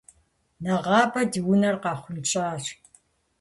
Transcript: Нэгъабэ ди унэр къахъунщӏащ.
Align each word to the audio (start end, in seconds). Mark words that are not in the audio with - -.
Нэгъабэ 0.63 1.21
ди 1.31 1.41
унэр 1.51 1.75
къахъунщӏащ. 1.83 2.63